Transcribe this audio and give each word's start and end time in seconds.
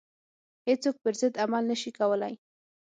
هیڅوک 0.67 0.95
پر 1.03 1.13
ضد 1.21 1.33
عمل 1.43 1.63
نه 1.71 1.75
شي 1.81 1.91
کولای. 1.99 2.33